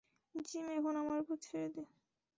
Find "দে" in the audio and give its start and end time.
1.75-1.83